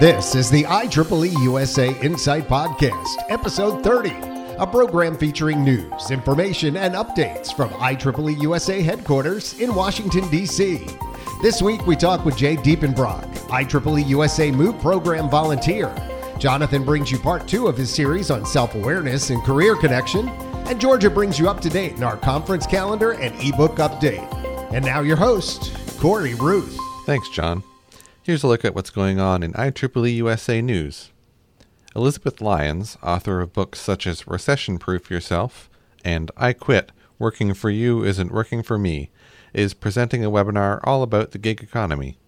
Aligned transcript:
This 0.00 0.34
is 0.34 0.48
the 0.48 0.62
IEEE 0.62 1.42
USA 1.42 1.94
Insight 2.00 2.48
Podcast, 2.48 3.16
episode 3.28 3.84
30, 3.84 4.08
a 4.58 4.66
program 4.66 5.14
featuring 5.14 5.62
news, 5.62 6.10
information, 6.10 6.78
and 6.78 6.94
updates 6.94 7.54
from 7.54 7.68
IEEE 7.72 8.40
USA 8.40 8.80
headquarters 8.80 9.60
in 9.60 9.74
Washington, 9.74 10.26
D.C. 10.30 10.86
This 11.42 11.60
week 11.60 11.86
we 11.86 11.96
talk 11.96 12.24
with 12.24 12.34
Jay 12.34 12.56
Diepenbrock, 12.56 13.30
IEEE 13.50 14.08
USA 14.08 14.50
MOVE 14.50 14.80
program 14.80 15.28
volunteer. 15.28 15.94
Jonathan 16.38 16.82
brings 16.82 17.10
you 17.10 17.18
part 17.18 17.46
two 17.46 17.66
of 17.66 17.76
his 17.76 17.94
series 17.94 18.30
on 18.30 18.46
self 18.46 18.74
awareness 18.74 19.28
and 19.28 19.44
career 19.44 19.76
connection. 19.76 20.30
And 20.66 20.80
Georgia 20.80 21.10
brings 21.10 21.38
you 21.38 21.50
up 21.50 21.60
to 21.60 21.68
date 21.68 21.96
in 21.96 22.02
our 22.02 22.16
conference 22.16 22.66
calendar 22.66 23.12
and 23.12 23.34
ebook 23.38 23.76
update. 23.76 24.26
And 24.72 24.82
now 24.82 25.02
your 25.02 25.16
host, 25.18 25.76
Corey 26.00 26.32
Ruth. 26.36 26.78
Thanks, 27.04 27.28
John. 27.28 27.62
Here's 28.22 28.42
a 28.42 28.48
look 28.48 28.66
at 28.66 28.74
what's 28.74 28.90
going 28.90 29.18
on 29.18 29.42
in 29.42 29.54
IEEE 29.54 30.14
USA 30.16 30.60
News. 30.60 31.10
Elizabeth 31.96 32.42
Lyons, 32.42 32.98
author 33.02 33.40
of 33.40 33.54
books 33.54 33.80
such 33.80 34.06
as 34.06 34.26
Recession 34.26 34.78
Proof 34.78 35.10
Yourself 35.10 35.70
and 36.04 36.30
I 36.36 36.52
Quit 36.52 36.92
Working 37.18 37.54
for 37.54 37.70
You 37.70 38.04
Isn't 38.04 38.30
Working 38.30 38.62
for 38.62 38.76
Me, 38.76 39.08
is 39.54 39.72
presenting 39.72 40.22
a 40.22 40.30
webinar 40.30 40.80
all 40.84 41.02
about 41.02 41.30
the 41.30 41.38
gig 41.38 41.62
economy. 41.62 42.18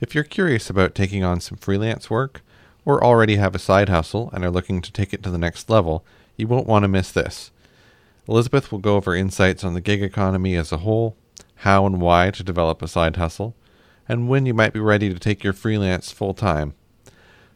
If 0.00 0.14
you're 0.14 0.22
curious 0.22 0.70
about 0.70 0.94
taking 0.94 1.24
on 1.24 1.40
some 1.40 1.58
freelance 1.58 2.08
work, 2.08 2.42
or 2.84 3.02
already 3.02 3.34
have 3.34 3.56
a 3.56 3.58
side 3.58 3.88
hustle 3.88 4.30
and 4.32 4.44
are 4.44 4.52
looking 4.52 4.80
to 4.82 4.92
take 4.92 5.12
it 5.12 5.24
to 5.24 5.30
the 5.30 5.38
next 5.38 5.68
level, 5.68 6.04
you 6.36 6.46
won't 6.46 6.68
want 6.68 6.84
to 6.84 6.88
miss 6.88 7.10
this. 7.10 7.50
Elizabeth 8.28 8.70
will 8.70 8.78
go 8.78 8.94
over 8.94 9.16
insights 9.16 9.64
on 9.64 9.74
the 9.74 9.80
gig 9.80 10.00
economy 10.00 10.54
as 10.54 10.70
a 10.70 10.78
whole, 10.78 11.16
how 11.56 11.86
and 11.86 12.00
why 12.00 12.30
to 12.30 12.44
develop 12.44 12.80
a 12.82 12.86
side 12.86 13.16
hustle, 13.16 13.56
and 14.08 14.28
when 14.28 14.46
you 14.46 14.54
might 14.54 14.72
be 14.72 14.80
ready 14.80 15.12
to 15.12 15.18
take 15.18 15.42
your 15.42 15.52
freelance 15.52 16.10
full 16.10 16.34
time. 16.34 16.74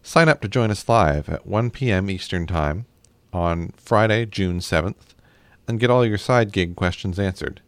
Sign 0.02 0.28
up 0.28 0.40
to 0.40 0.48
join 0.48 0.70
us 0.70 0.88
live 0.88 1.28
at 1.28 1.46
1 1.46 1.70
p.m. 1.70 2.08
Eastern 2.08 2.46
Time 2.46 2.86
on 3.32 3.72
Friday, 3.76 4.24
June 4.26 4.60
7th, 4.60 5.14
and 5.66 5.80
get 5.80 5.90
all 5.90 6.06
your 6.06 6.18
side 6.18 6.52
gig 6.52 6.76
questions 6.76 7.18
answered. 7.18 7.60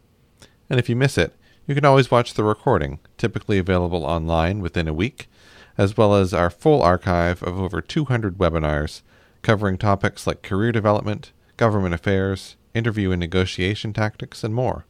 And 0.69 0.79
if 0.79 0.89
you 0.89 0.95
miss 0.95 1.17
it, 1.17 1.35
you 1.67 1.75
can 1.75 1.85
always 1.85 2.09
watch 2.09 2.33
the 2.33 2.43
recording, 2.43 2.99
typically 3.17 3.59
available 3.59 4.03
online 4.03 4.59
within 4.59 4.87
a 4.87 4.93
week, 4.93 5.29
as 5.77 5.95
well 5.95 6.15
as 6.15 6.33
our 6.33 6.49
full 6.49 6.81
archive 6.81 7.43
of 7.43 7.59
over 7.59 7.81
200 7.81 8.37
webinars 8.37 9.01
covering 9.41 9.77
topics 9.77 10.25
like 10.25 10.41
career 10.41 10.71
development, 10.71 11.31
government 11.57 11.93
affairs, 11.93 12.55
interview 12.73 13.11
and 13.11 13.19
negotiation 13.19 13.93
tactics, 13.93 14.43
and 14.43 14.53
more. 14.53 14.85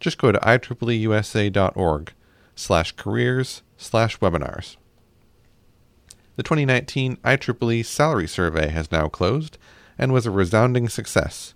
Just 0.00 0.18
go 0.18 0.32
to 0.32 0.38
IEEEUSA.org 0.40 2.12
slash 2.54 2.92
careers 2.92 3.62
slash 3.76 4.18
webinars. 4.18 4.76
The 6.36 6.42
2019 6.42 7.16
IEEE 7.18 7.84
Salary 7.84 8.26
Survey 8.26 8.68
has 8.68 8.90
now 8.90 9.08
closed 9.08 9.56
and 9.98 10.12
was 10.12 10.26
a 10.26 10.30
resounding 10.30 10.88
success. 10.88 11.54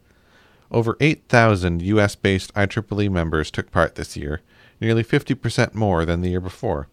Over 0.71 0.97
8,000 1.01 1.83
US 1.83 2.15
based 2.15 2.55
IEEE 2.55 3.11
members 3.11 3.51
took 3.51 3.71
part 3.71 3.95
this 3.95 4.17
year, 4.17 4.41
nearly 4.81 5.03
50% 5.03 5.75
more 5.75 6.05
than 6.05 6.21
the 6.21 6.31
year 6.31 6.41
before. 6.41 6.89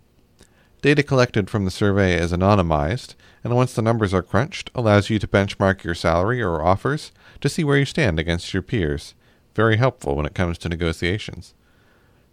Data 0.82 1.04
collected 1.04 1.50
from 1.50 1.66
the 1.66 1.72
survey 1.72 2.16
is 2.16 2.32
anonymized, 2.32 3.16
and 3.44 3.56
once 3.56 3.74
the 3.74 3.82
numbers 3.82 4.14
are 4.14 4.22
crunched, 4.22 4.70
allows 4.76 5.10
you 5.10 5.20
to 5.20 5.28
benchmark 5.28 5.84
your 5.84 5.96
salary 5.96 6.42
or 6.42 6.64
offers 6.64 7.12
to 7.42 7.50
see 7.50 7.64
where 7.64 7.78
you 7.78 7.86
stand 7.86 8.20
against 8.20 8.54
your 8.54 8.62
peers. 8.62 9.14
Very 9.56 9.78
helpful 9.78 10.16
when 10.16 10.26
it 10.26 10.36
comes 10.36 10.58
to 10.60 10.70
negotiations. 10.70 11.54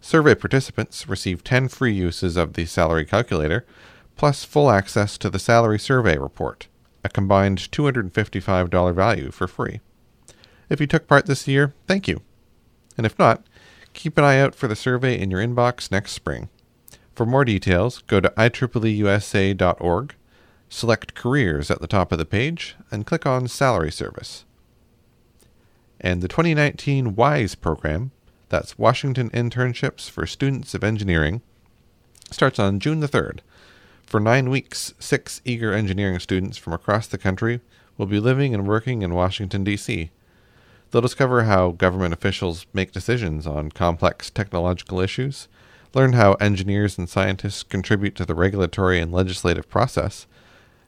Survey 0.05 0.35
participants 0.35 1.07
receive 1.07 1.45
10 1.45 1.69
free 1.69 1.93
uses 1.93 2.35
of 2.35 2.53
the 2.53 2.65
salary 2.65 3.05
calculator, 3.05 3.65
plus 4.17 4.43
full 4.43 4.69
access 4.69 5.17
to 5.17 5.29
the 5.29 5.39
salary 5.39 5.79
survey 5.79 6.17
report, 6.17 6.67
a 7.05 7.09
combined 7.09 7.57
$255 7.57 8.93
value 8.93 9.31
for 9.31 9.47
free. 9.47 9.79
If 10.67 10.81
you 10.81 10.87
took 10.87 11.07
part 11.07 11.25
this 11.25 11.47
year, 11.47 11.73
thank 11.87 12.09
you. 12.09 12.21
And 12.97 13.05
if 13.05 13.17
not, 13.17 13.45
keep 13.93 14.17
an 14.17 14.25
eye 14.25 14.41
out 14.41 14.55
for 14.55 14.67
the 14.67 14.75
survey 14.75 15.17
in 15.17 15.31
your 15.31 15.39
inbox 15.39 15.89
next 15.89 16.11
spring. 16.11 16.49
For 17.15 17.25
more 17.25 17.45
details, 17.45 17.99
go 17.99 18.19
to 18.19 18.33
IEEEUSA.org, 18.35 20.15
select 20.67 21.13
Careers 21.15 21.71
at 21.71 21.79
the 21.79 21.87
top 21.87 22.11
of 22.11 22.17
the 22.17 22.25
page, 22.25 22.75
and 22.91 23.05
click 23.05 23.25
on 23.25 23.47
Salary 23.47 23.91
Survey. 23.91 24.43
And 26.01 26.21
the 26.21 26.27
2019 26.27 27.15
WISE 27.15 27.55
program 27.55 28.11
that's 28.53 28.77
Washington 28.77 29.31
Internships 29.31 30.07
for 30.07 30.27
Students 30.27 30.75
of 30.75 30.83
Engineering, 30.83 31.41
starts 32.29 32.59
on 32.59 32.79
June 32.79 32.99
the 32.99 33.07
3rd. 33.07 33.39
For 34.05 34.19
nine 34.19 34.47
weeks, 34.51 34.93
six 34.99 35.41
eager 35.43 35.73
engineering 35.73 36.19
students 36.19 36.55
from 36.55 36.71
across 36.71 37.07
the 37.07 37.17
country 37.17 37.61
will 37.97 38.05
be 38.05 38.19
living 38.19 38.53
and 38.53 38.67
working 38.67 39.01
in 39.01 39.15
Washington, 39.15 39.63
D.C. 39.63 40.11
They'll 40.91 41.01
discover 41.01 41.45
how 41.45 41.71
government 41.71 42.13
officials 42.13 42.67
make 42.73 42.91
decisions 42.91 43.47
on 43.47 43.71
complex 43.71 44.29
technological 44.29 44.99
issues, 44.99 45.47
learn 45.95 46.13
how 46.13 46.33
engineers 46.33 46.95
and 46.99 47.09
scientists 47.09 47.63
contribute 47.63 48.13
to 48.17 48.25
the 48.25 48.35
regulatory 48.35 48.99
and 48.99 49.11
legislative 49.11 49.67
process, 49.67 50.27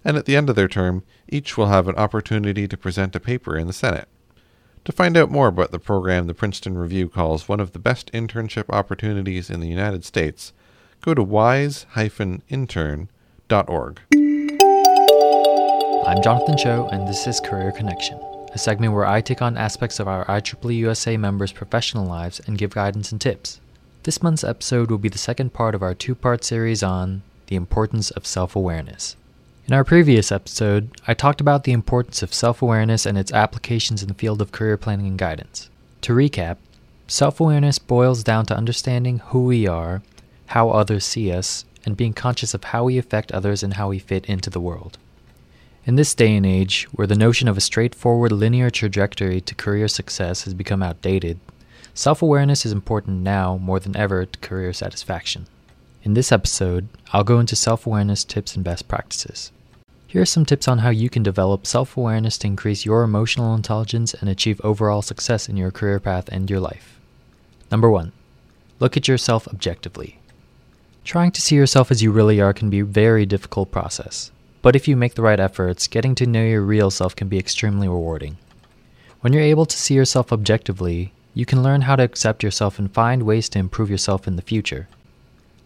and 0.04 0.18
at 0.18 0.26
the 0.26 0.36
end 0.36 0.52
of 0.52 0.56
their 0.56 0.68
term, 0.68 1.02
each 1.28 1.58
will 1.58 1.70
have 1.70 1.88
an 1.88 1.96
opportunity 1.96 2.68
to 2.68 2.78
present 2.78 3.16
a 3.16 3.20
paper 3.20 3.58
in 3.58 3.66
the 3.66 3.74
Senate. 3.74 4.08
To 4.86 4.92
find 4.92 5.18
out 5.18 5.32
more 5.32 5.48
about 5.48 5.72
the 5.72 5.80
program 5.80 6.28
the 6.28 6.36
Princeton 6.36 6.78
Review 6.78 7.10
calls 7.10 7.50
one 7.50 7.60
of 7.60 7.72
the 7.72 7.80
best 7.80 8.12
internship 8.14 8.66
opportunities 8.70 9.50
in 9.50 9.60
the 9.60 9.68
United 9.68 10.06
States, 10.06 10.54
go 11.02 11.16
to 11.16 11.24
wise-intern.org. 11.24 14.00
I'm 16.06 16.22
Jonathan 16.22 16.56
Cho, 16.56 16.88
and 16.92 17.08
this 17.08 17.26
is 17.26 17.40
Career 17.40 17.72
Connection, 17.72 18.20
a 18.54 18.60
segment 18.60 18.94
where 18.94 19.08
I 19.08 19.22
take 19.22 19.42
on 19.42 19.58
aspects 19.58 20.00
of 20.00 20.08
our 20.08 20.24
IEEE 20.26 20.76
USA 20.76 21.18
members' 21.18 21.52
professional 21.52 22.06
lives 22.06 22.40
and 22.46 22.56
give 22.56 22.76
guidance 22.76 23.12
and 23.12 23.20
tips. 23.20 23.60
This 24.04 24.22
month's 24.22 24.44
episode 24.44 24.92
will 24.92 25.00
be 25.00 25.10
the 25.10 25.18
second 25.18 25.52
part 25.52 25.74
of 25.74 25.82
our 25.82 25.96
two 25.96 26.14
part 26.14 26.44
series 26.44 26.84
on 26.84 27.24
the 27.48 27.56
importance 27.56 28.12
of 28.12 28.28
self 28.28 28.56
awareness. 28.56 29.16
In 29.68 29.74
our 29.74 29.84
previous 29.84 30.32
episode, 30.32 30.92
I 31.08 31.16
talked 31.16 31.42
about 31.42 31.64
the 31.64 31.72
importance 31.72 32.22
of 32.22 32.36
self 32.36 32.62
awareness 32.62 33.04
and 33.08 33.18
its 33.18 33.32
applications 33.32 34.04
in 34.04 34.08
the 34.08 34.14
field 34.14 34.40
of 34.40 34.52
career 34.52 34.78
planning 34.78 35.08
and 35.08 35.18
guidance. 35.18 35.72
To 36.02 36.14
recap, 36.14 36.58
self 37.08 37.40
awareness 37.40 37.80
boils 37.80 38.24
down 38.24 38.46
to 38.46 38.56
understanding 38.56 39.24
who 39.30 39.46
we 39.46 39.66
are, 39.66 40.04
how 40.46 40.70
others 40.70 41.04
see 41.04 41.32
us, 41.32 41.66
and 41.84 41.98
being 41.98 42.14
conscious 42.14 42.54
of 42.54 42.66
how 42.66 42.84
we 42.84 43.00
affect 43.00 43.32
others 43.32 43.64
and 43.64 43.74
how 43.74 43.90
we 43.90 43.98
fit 43.98 44.28
into 44.28 44.52
the 44.52 44.60
world. 44.60 45.00
In 45.88 45.96
this 45.96 46.14
day 46.14 46.36
and 46.36 46.46
age, 46.46 46.88
where 46.92 47.08
the 47.08 47.16
notion 47.16 47.48
of 47.48 47.58
a 47.58 47.62
straightforward 47.62 48.32
linear 48.32 48.70
trajectory 48.70 49.42
to 49.42 49.56
career 49.56 49.88
success 49.88 50.44
has 50.44 50.54
become 50.54 50.84
outdated, 50.84 51.40
self 51.96 52.22
awareness 52.22 52.68
is 52.68 52.72
important 52.72 53.24
now 53.24 53.58
more 53.58 53.80
than 53.80 53.98
ever 53.98 54.28
to 54.28 54.40
career 54.48 54.74
satisfaction. 54.74 55.48
In 56.04 56.14
this 56.14 56.32
episode, 56.32 56.88
I'll 57.14 57.24
go 57.24 57.40
into 57.40 57.56
self 57.56 57.88
awareness 57.88 58.24
tips 58.24 58.56
and 58.56 58.64
best 58.64 58.88
practices. 58.88 59.52
Here 60.16 60.22
are 60.22 60.26
some 60.26 60.46
tips 60.46 60.70
on 60.70 60.78
how 60.78 60.92
you 60.92 61.10
can 61.10 61.24
develop 61.24 61.68
self 61.68 61.98
awareness 61.98 62.38
to 62.38 62.48
increase 62.48 62.86
your 62.86 63.04
emotional 63.04 63.54
intelligence 63.54 64.14
and 64.14 64.30
achieve 64.30 64.62
overall 64.64 65.02
success 65.02 65.50
in 65.50 65.58
your 65.58 65.72
career 65.72 66.00
path 66.00 66.30
and 66.30 66.50
your 66.50 66.62
life. 66.62 67.02
Number 67.70 67.90
one, 67.90 68.14
look 68.80 68.96
at 68.96 69.10
yourself 69.10 69.46
objectively. 69.46 70.20
Trying 71.04 71.32
to 71.32 71.42
see 71.42 71.58
yourself 71.58 71.92
as 71.92 72.02
you 72.02 72.14
really 72.14 72.40
are 72.40 72.54
can 72.54 72.70
be 72.70 72.80
a 72.80 72.86
very 72.86 73.26
difficult 73.26 73.72
process, 73.72 74.32
but 74.62 74.74
if 74.74 74.88
you 74.88 74.96
make 74.96 75.16
the 75.16 75.22
right 75.22 75.38
efforts, 75.38 75.90
getting 75.90 76.16
to 76.16 76.26
know 76.26 76.46
your 76.46 76.62
real 76.62 76.90
self 76.90 77.14
can 77.14 77.28
be 77.28 77.38
extremely 77.38 77.90
rewarding. 77.90 78.38
When 79.20 79.34
you're 79.34 79.44
able 79.44 79.66
to 79.66 79.78
see 79.78 79.96
yourself 79.96 80.32
objectively, 80.32 81.12
you 81.34 81.46
can 81.46 81.62
learn 81.62 81.82
how 81.82 81.98
to 81.98 82.04
accept 82.04 82.42
yourself 82.42 82.80
and 82.80 82.90
find 82.90 83.24
ways 83.24 83.50
to 83.50 83.60
improve 83.60 83.90
yourself 83.90 84.30
in 84.30 84.38
the 84.38 84.42
future. 84.42 84.88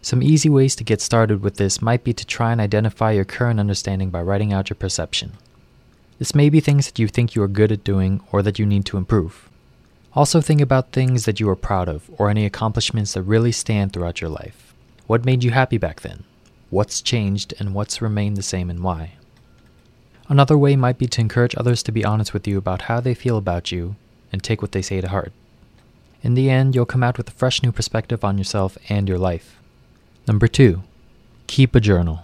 Some 0.02 0.24
easy 0.24 0.50
ways 0.50 0.76
to 0.78 0.84
get 0.84 1.02
started 1.02 1.42
with 1.42 1.58
this 1.58 1.82
might 1.82 2.04
be 2.04 2.14
to 2.14 2.26
try 2.26 2.52
and 2.52 2.62
identify 2.62 3.12
your 3.12 3.26
current 3.26 3.60
understanding 3.60 4.10
by 4.10 4.22
writing 4.22 4.54
out 4.54 4.70
your 4.70 4.76
perception. 4.76 5.34
This 6.20 6.34
may 6.34 6.50
be 6.50 6.60
things 6.60 6.86
that 6.86 7.00
you 7.00 7.08
think 7.08 7.36
you 7.36 7.44
are 7.44 7.50
good 7.50 7.72
at 7.72 7.84
doing 7.84 8.22
or 8.32 8.42
that 8.42 8.60
you 8.60 8.66
need 8.66 8.86
to 8.86 8.98
improve. 8.98 9.50
Also, 10.16 10.42
think 10.42 10.62
about 10.62 10.92
things 10.92 11.26
that 11.26 11.40
you 11.40 11.50
are 11.50 11.56
proud 11.56 11.88
of 11.88 12.10
or 12.18 12.30
any 12.30 12.46
accomplishments 12.46 13.14
that 13.14 13.24
really 13.24 13.52
stand 13.52 13.94
throughout 13.94 14.22
your 14.22 14.30
life. 14.30 14.74
What 15.08 15.26
made 15.26 15.44
you 15.44 15.52
happy 15.52 15.78
back 15.78 16.02
then? 16.02 16.24
What's 16.70 17.02
changed 17.02 17.54
and 17.60 17.74
what's 17.74 18.02
remained 18.02 18.38
the 18.38 18.42
same 18.42 18.70
and 18.70 18.82
why? 18.82 19.14
Another 20.28 20.58
way 20.58 20.76
might 20.76 20.98
be 20.98 21.08
to 21.08 21.22
encourage 21.22 21.56
others 21.58 21.84
to 21.84 21.92
be 21.92 22.06
honest 22.06 22.34
with 22.34 22.48
you 22.48 22.58
about 22.58 22.84
how 22.84 23.00
they 23.00 23.14
feel 23.14 23.38
about 23.38 23.72
you 23.72 23.96
and 24.32 24.44
take 24.44 24.62
what 24.62 24.72
they 24.72 24.82
say 24.82 25.02
to 25.02 25.08
heart. 25.08 25.34
In 26.22 26.36
the 26.36 26.50
end, 26.50 26.76
you'll 26.76 26.86
come 26.86 27.04
out 27.04 27.18
with 27.18 27.30
a 27.30 27.32
fresh 27.32 27.64
new 27.64 27.72
perspective 27.72 28.24
on 28.24 28.38
yourself 28.38 28.78
and 28.88 29.08
your 29.08 29.18
life. 29.18 29.58
Number 30.30 30.48
two, 30.48 30.84
keep 31.48 31.74
a 31.74 31.80
journal. 31.80 32.22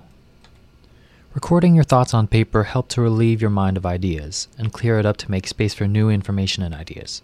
Recording 1.33 1.73
your 1.73 1.83
thoughts 1.83 2.13
on 2.13 2.27
paper 2.27 2.65
helps 2.65 2.93
to 2.93 3.01
relieve 3.01 3.41
your 3.41 3.49
mind 3.49 3.77
of 3.77 3.85
ideas 3.87 4.47
and 4.59 4.71
clear 4.71 4.99
it 4.99 5.07
up 5.07 5.17
to 5.17 5.31
make 5.31 5.47
space 5.47 5.73
for 5.73 5.87
new 5.87 6.11
information 6.11 6.61
and 6.61 6.75
ideas. 6.75 7.23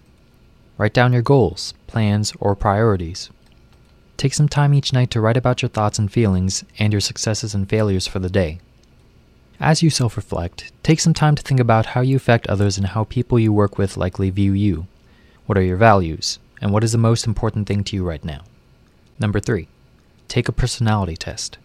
Write 0.80 0.96
down 0.96 1.14
your 1.14 1.22
goals, 1.22 1.76
plans, 1.86 2.34
or 2.40 2.56
priorities. 2.56 3.30
Take 4.18 4.34
some 4.34 4.50
time 4.50 4.74
each 4.74 4.92
night 4.92 5.12
to 5.12 5.22
write 5.22 5.38
about 5.38 5.62
your 5.62 5.70
thoughts 5.70 6.00
and 6.00 6.12
feelings 6.12 6.64
and 6.80 6.92
your 6.92 7.00
successes 7.00 7.54
and 7.54 7.70
failures 7.70 8.08
for 8.08 8.18
the 8.18 8.28
day. 8.28 8.58
As 9.60 9.84
you 9.84 9.92
self 9.92 10.18
reflect, 10.18 10.72
take 10.82 11.00
some 11.00 11.14
time 11.14 11.36
to 11.36 11.44
think 11.44 11.60
about 11.60 11.94
how 11.94 12.02
you 12.02 12.16
affect 12.16 12.48
others 12.48 12.80
and 12.80 12.88
how 12.88 13.04
people 13.04 13.38
you 13.38 13.54
work 13.54 13.78
with 13.78 13.98
likely 13.98 14.32
view 14.32 14.54
you. 14.54 14.88
What 15.46 15.60
are 15.60 15.64
your 15.64 15.78
values? 15.78 16.40
And 16.60 16.74
what 16.74 16.84
is 16.84 16.92
the 16.92 16.98
most 16.98 17.28
important 17.28 17.68
thing 17.68 17.84
to 17.84 17.96
you 17.96 18.04
right 18.04 18.26
now? 18.26 18.42
Number 19.20 19.40
three, 19.40 19.68
take 20.32 20.48
a 20.48 20.54
personality 20.54 21.18
test. 21.18 21.58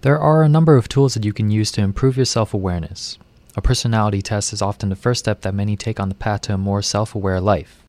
There 0.00 0.18
are 0.18 0.42
a 0.42 0.48
number 0.48 0.74
of 0.76 0.88
tools 0.88 1.14
that 1.14 1.24
you 1.24 1.32
can 1.32 1.48
use 1.48 1.70
to 1.72 1.80
improve 1.80 2.16
your 2.16 2.26
self 2.26 2.52
awareness. 2.52 3.18
A 3.54 3.62
personality 3.62 4.20
test 4.20 4.52
is 4.52 4.60
often 4.60 4.88
the 4.88 4.96
first 4.96 5.20
step 5.20 5.42
that 5.42 5.54
many 5.54 5.76
take 5.76 6.00
on 6.00 6.08
the 6.08 6.16
path 6.16 6.40
to 6.42 6.54
a 6.54 6.58
more 6.58 6.82
self 6.82 7.14
aware 7.14 7.40
life. 7.40 7.84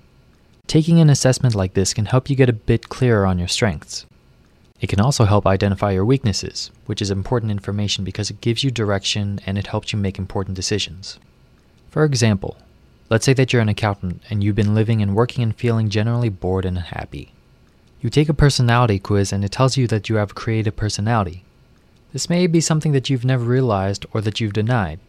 Taking 0.67 0.99
an 0.99 1.09
assessment 1.09 1.55
like 1.55 1.73
this 1.73 1.95
can 1.95 2.05
help 2.05 2.29
you 2.29 2.35
get 2.35 2.49
a 2.49 2.53
bit 2.53 2.87
clearer 2.87 3.25
on 3.25 3.39
your 3.39 3.47
strengths. 3.47 4.05
It 4.79 4.89
can 4.89 4.99
also 4.99 5.25
help 5.25 5.47
identify 5.47 5.91
your 5.91 6.05
weaknesses, 6.05 6.69
which 6.85 7.01
is 7.01 7.09
important 7.09 7.51
information 7.51 8.03
because 8.03 8.29
it 8.29 8.41
gives 8.41 8.63
you 8.63 8.69
direction 8.69 9.39
and 9.47 9.57
it 9.57 9.67
helps 9.67 9.91
you 9.91 9.97
make 9.97 10.19
important 10.19 10.55
decisions. 10.55 11.17
For 11.89 12.05
example, 12.05 12.57
let's 13.09 13.25
say 13.25 13.33
that 13.33 13.51
you're 13.51 13.61
an 13.61 13.69
accountant 13.69 14.21
and 14.29 14.43
you've 14.43 14.55
been 14.55 14.75
living 14.75 15.01
and 15.01 15.15
working 15.15 15.43
and 15.43 15.55
feeling 15.55 15.89
generally 15.89 16.29
bored 16.29 16.65
and 16.65 16.77
unhappy. 16.77 17.33
You 18.01 18.09
take 18.09 18.29
a 18.29 18.33
personality 18.33 18.97
quiz 18.97 19.31
and 19.31 19.45
it 19.45 19.51
tells 19.51 19.77
you 19.77 19.85
that 19.87 20.09
you 20.09 20.15
have 20.15 20.31
a 20.31 20.33
creative 20.33 20.75
personality. 20.75 21.43
This 22.13 22.31
may 22.31 22.47
be 22.47 22.59
something 22.59 22.93
that 22.93 23.11
you've 23.11 23.23
never 23.23 23.43
realized 23.43 24.07
or 24.11 24.21
that 24.21 24.39
you've 24.39 24.53
denied, 24.53 24.99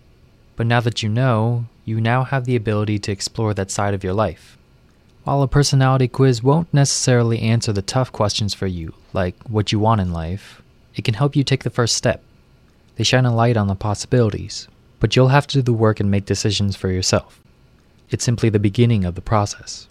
but 0.57 0.67
now 0.67 0.81
that 0.81 1.03
you 1.03 1.09
know, 1.09 1.65
you 1.87 2.03
now 2.03 2.25
have 2.25 2.45
the 2.45 2.55
ability 2.55 2.99
to 2.99 3.11
explore 3.11 3.55
that 3.55 3.71
side 3.71 3.95
of 3.95 4.05
your 4.05 4.13
life. 4.13 4.59
While 5.25 5.41
a 5.41 5.49
personality 5.49 6.07
quiz 6.07 6.43
won't 6.43 6.73
necessarily 6.75 7.41
answer 7.41 7.73
the 7.73 7.81
tough 7.81 8.13
questions 8.13 8.53
for 8.53 8.67
you, 8.67 8.93
like 9.15 9.37
what 9.49 9.73
you 9.73 9.79
want 9.79 10.03
in 10.03 10.13
life, 10.13 10.61
it 10.95 11.03
can 11.03 11.15
help 11.15 11.35
you 11.35 11.45
take 11.45 11.65
the 11.65 11.71
first 11.71 11.97
step. 11.97 12.23
They 12.97 13.05
shine 13.05 13.25
a 13.25 13.35
light 13.35 13.57
on 13.57 13.69
the 13.69 13.75
possibilities, 13.75 14.69
but 15.01 15.17
you'll 15.17 15.29
have 15.29 15.47
to 15.47 15.59
do 15.59 15.63
the 15.63 15.73
work 15.73 15.99
and 15.99 16.11
make 16.11 16.27
decisions 16.27 16.77
for 16.77 16.91
yourself. 16.91 17.41
It's 18.11 18.23
simply 18.23 18.51
the 18.51 18.59
beginning 18.59 19.07
of 19.07 19.15
the 19.15 19.23
process. 19.23 19.89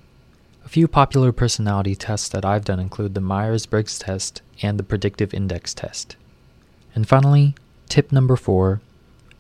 Few 0.72 0.88
popular 0.88 1.34
personality 1.34 1.96
tests 1.96 2.30
that 2.30 2.46
I've 2.46 2.64
done 2.64 2.80
include 2.80 3.14
the 3.14 3.20
Myers 3.20 3.66
Briggs 3.66 4.00
test 4.00 4.42
and 4.62 4.80
the 4.80 4.86
Predictive 4.86 5.34
Index 5.34 5.74
test. 5.74 6.16
And 6.96 7.06
finally, 7.06 7.56
tip 7.90 8.14
number 8.14 8.38
four 8.38 8.80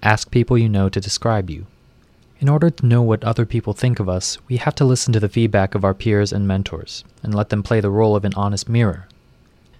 ask 0.03 0.29
people 0.29 0.57
you 0.57 0.67
know 0.67 0.89
to 0.89 0.99
describe 0.99 1.49
you. 1.49 1.67
In 2.41 2.49
order 2.49 2.69
to 2.69 2.85
know 2.85 3.01
what 3.01 3.23
other 3.23 3.45
people 3.45 3.71
think 3.71 4.01
of 4.01 4.09
us, 4.09 4.39
we 4.49 4.57
have 4.57 4.75
to 4.75 4.83
listen 4.83 5.13
to 5.13 5.21
the 5.21 5.29
feedback 5.29 5.73
of 5.73 5.85
our 5.85 5.93
peers 5.93 6.33
and 6.33 6.49
mentors 6.49 7.05
and 7.23 7.33
let 7.33 7.47
them 7.47 7.63
play 7.63 7.79
the 7.79 7.89
role 7.89 8.17
of 8.17 8.25
an 8.25 8.33
honest 8.35 8.67
mirror. 8.67 9.07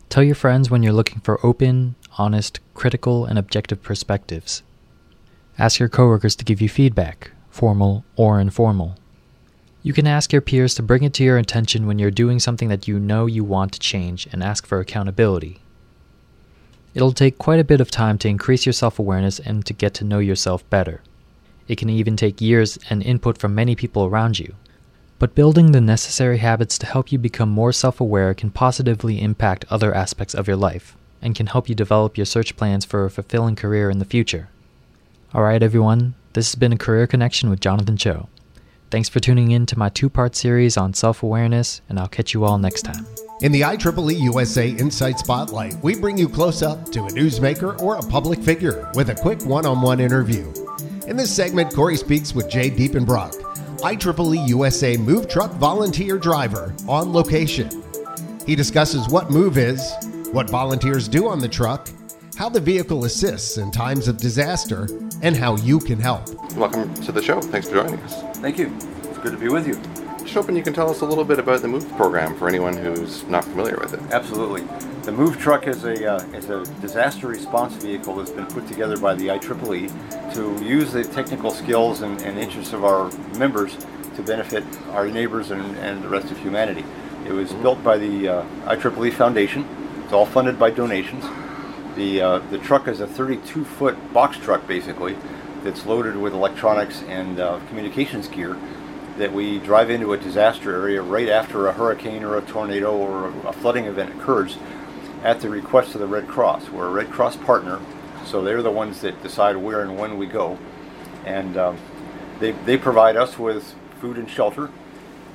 Tell 0.07 0.23
your 0.23 0.35
friends 0.35 0.71
when 0.71 0.83
you're 0.83 0.93
looking 0.93 1.19
for 1.19 1.45
open, 1.45 1.95
honest, 2.17 2.61
critical, 2.75 3.25
and 3.25 3.37
objective 3.37 3.83
perspectives. 3.83 4.63
Ask 5.59 5.81
your 5.81 5.89
coworkers 5.89 6.37
to 6.37 6.45
give 6.45 6.61
you 6.61 6.69
feedback, 6.69 7.31
formal 7.49 8.05
or 8.15 8.39
informal. 8.39 8.95
You 9.83 9.93
can 9.93 10.05
ask 10.05 10.31
your 10.31 10.41
peers 10.41 10.75
to 10.75 10.83
bring 10.83 11.01
it 11.01 11.13
to 11.15 11.23
your 11.23 11.39
attention 11.39 11.87
when 11.87 11.97
you're 11.97 12.11
doing 12.11 12.39
something 12.39 12.69
that 12.69 12.87
you 12.87 12.99
know 12.99 13.25
you 13.25 13.43
want 13.43 13.71
to 13.73 13.79
change 13.79 14.27
and 14.31 14.43
ask 14.43 14.67
for 14.67 14.79
accountability. 14.79 15.59
It'll 16.93 17.13
take 17.13 17.39
quite 17.39 17.59
a 17.59 17.63
bit 17.63 17.81
of 17.81 17.89
time 17.89 18.19
to 18.19 18.27
increase 18.27 18.65
your 18.65 18.73
self 18.73 18.99
awareness 18.99 19.39
and 19.39 19.65
to 19.65 19.73
get 19.73 19.95
to 19.95 20.03
know 20.03 20.19
yourself 20.19 20.69
better. 20.69 21.01
It 21.67 21.77
can 21.77 21.89
even 21.89 22.15
take 22.15 22.41
years 22.41 22.77
and 22.89 23.01
input 23.01 23.39
from 23.39 23.55
many 23.55 23.75
people 23.75 24.05
around 24.05 24.37
you. 24.37 24.55
But 25.17 25.35
building 25.35 25.71
the 25.71 25.81
necessary 25.81 26.39
habits 26.39 26.77
to 26.79 26.85
help 26.85 27.11
you 27.11 27.17
become 27.17 27.49
more 27.49 27.71
self 27.71 27.99
aware 27.99 28.35
can 28.35 28.51
positively 28.51 29.19
impact 29.19 29.65
other 29.69 29.95
aspects 29.95 30.35
of 30.35 30.47
your 30.47 30.57
life 30.57 30.95
and 31.23 31.35
can 31.35 31.47
help 31.47 31.69
you 31.69 31.75
develop 31.75 32.17
your 32.17 32.25
search 32.25 32.55
plans 32.55 32.85
for 32.85 33.05
a 33.05 33.11
fulfilling 33.11 33.55
career 33.55 33.89
in 33.89 33.97
the 33.99 34.05
future. 34.05 34.49
Alright, 35.33 35.63
everyone, 35.63 36.13
this 36.33 36.51
has 36.51 36.55
been 36.55 36.73
a 36.73 36.77
Career 36.77 37.07
Connection 37.07 37.49
with 37.49 37.61
Jonathan 37.61 37.97
Cho. 37.97 38.27
Thanks 38.91 39.07
for 39.07 39.21
tuning 39.21 39.51
in 39.51 39.65
to 39.67 39.79
my 39.79 39.87
two 39.87 40.09
part 40.09 40.35
series 40.35 40.75
on 40.75 40.93
self 40.93 41.23
awareness, 41.23 41.81
and 41.87 41.97
I'll 41.97 42.09
catch 42.09 42.33
you 42.33 42.43
all 42.43 42.57
next 42.57 42.81
time. 42.81 43.07
In 43.41 43.53
the 43.53 43.61
IEEE 43.61 44.19
USA 44.19 44.67
Insight 44.69 45.17
Spotlight, 45.17 45.81
we 45.81 45.95
bring 45.95 46.17
you 46.17 46.27
close 46.27 46.61
up 46.61 46.91
to 46.91 47.05
a 47.05 47.09
newsmaker 47.09 47.81
or 47.81 47.95
a 47.95 48.01
public 48.01 48.43
figure 48.43 48.91
with 48.93 49.09
a 49.09 49.15
quick 49.15 49.45
one 49.45 49.65
on 49.65 49.81
one 49.81 50.01
interview. 50.01 50.51
In 51.07 51.15
this 51.15 51.33
segment, 51.33 51.73
Corey 51.73 51.95
speaks 51.95 52.35
with 52.35 52.49
Jay 52.49 52.69
Diepenbrock, 52.69 53.31
IEEE 53.79 54.47
USA 54.49 54.97
Move 54.97 55.29
Truck 55.29 55.51
volunteer 55.53 56.17
driver 56.17 56.75
on 56.85 57.13
location. 57.13 57.69
He 58.45 58.57
discusses 58.57 59.07
what 59.07 59.31
Move 59.31 59.57
is, 59.57 59.89
what 60.33 60.49
volunteers 60.49 61.07
do 61.07 61.29
on 61.29 61.39
the 61.39 61.47
truck, 61.47 61.87
how 62.41 62.49
the 62.49 62.59
vehicle 62.59 63.05
assists 63.05 63.59
in 63.59 63.69
times 63.69 64.07
of 64.07 64.17
disaster, 64.17 64.87
and 65.21 65.35
how 65.37 65.55
you 65.57 65.77
can 65.77 65.99
help. 65.99 66.27
Welcome 66.55 66.91
to 67.03 67.11
the 67.11 67.21
show. 67.21 67.39
Thanks 67.39 67.69
for 67.69 67.75
joining 67.75 67.99
us. 67.99 68.19
Thank 68.37 68.57
you. 68.57 68.75
It's 69.03 69.19
good 69.19 69.33
to 69.33 69.37
be 69.37 69.47
with 69.47 69.67
you. 69.67 69.75
Just 70.23 70.33
hoping 70.33 70.55
you 70.55 70.63
can 70.63 70.73
tell 70.73 70.89
us 70.89 71.01
a 71.01 71.05
little 71.05 71.23
bit 71.23 71.37
about 71.37 71.61
the 71.61 71.67
MOVE 71.67 71.87
program 71.95 72.35
for 72.35 72.49
anyone 72.49 72.75
who's 72.75 73.23
not 73.25 73.43
familiar 73.43 73.77
with 73.79 73.93
it. 73.93 73.99
Absolutely. 74.11 74.63
The 75.03 75.11
MOVE 75.11 75.37
truck 75.37 75.67
is 75.67 75.83
a, 75.83 76.13
uh, 76.13 76.23
is 76.33 76.49
a 76.49 76.65
disaster 76.81 77.27
response 77.27 77.75
vehicle 77.75 78.15
that's 78.15 78.31
been 78.31 78.47
put 78.47 78.67
together 78.67 78.97
by 78.97 79.13
the 79.13 79.27
IEEE 79.27 80.33
to 80.33 80.65
use 80.65 80.91
the 80.91 81.03
technical 81.03 81.51
skills 81.51 82.01
and, 82.01 82.19
and 82.23 82.39
interests 82.39 82.73
of 82.73 82.83
our 82.83 83.11
members 83.37 83.77
to 84.15 84.23
benefit 84.23 84.63
our 84.93 85.07
neighbors 85.07 85.51
and, 85.51 85.77
and 85.77 86.01
the 86.03 86.09
rest 86.09 86.31
of 86.31 86.39
humanity. 86.39 86.83
It 87.27 87.33
was 87.33 87.51
mm-hmm. 87.51 87.61
built 87.61 87.83
by 87.83 87.99
the 87.99 88.27
uh, 88.27 88.45
IEEE 88.65 89.13
Foundation. 89.13 89.63
It's 90.03 90.13
all 90.13 90.25
funded 90.25 90.57
by 90.57 90.71
donations. 90.71 91.23
The, 91.95 92.21
uh, 92.21 92.39
the 92.49 92.57
truck 92.57 92.87
is 92.87 93.01
a 93.01 93.07
32 93.07 93.65
foot 93.65 94.13
box 94.13 94.37
truck 94.37 94.65
basically 94.67 95.17
that's 95.63 95.85
loaded 95.85 96.15
with 96.17 96.33
electronics 96.33 97.03
and 97.03 97.39
uh, 97.39 97.59
communications 97.67 98.27
gear 98.27 98.57
that 99.17 99.33
we 99.33 99.59
drive 99.59 99.89
into 99.89 100.13
a 100.13 100.17
disaster 100.17 100.73
area 100.73 101.01
right 101.01 101.29
after 101.29 101.67
a 101.67 101.73
hurricane 101.73 102.23
or 102.23 102.37
a 102.37 102.41
tornado 102.41 102.95
or 102.95 103.27
a 103.47 103.53
flooding 103.53 103.85
event 103.85 104.11
occurs 104.15 104.57
at 105.23 105.41
the 105.41 105.49
request 105.49 105.93
of 105.93 106.01
the 106.01 106.07
Red 106.07 106.27
Cross. 106.27 106.69
We're 106.69 106.87
a 106.87 106.91
Red 106.91 107.11
Cross 107.11 107.37
partner, 107.37 107.79
so 108.25 108.41
they're 108.41 108.61
the 108.61 108.71
ones 108.71 109.01
that 109.01 109.21
decide 109.21 109.57
where 109.57 109.81
and 109.81 109.97
when 109.97 110.17
we 110.17 110.25
go. 110.25 110.57
And 111.25 111.57
um, 111.57 111.77
they, 112.39 112.51
they 112.51 112.77
provide 112.77 113.15
us 113.15 113.37
with 113.37 113.75
food 113.99 114.17
and 114.17 114.29
shelter, 114.29 114.71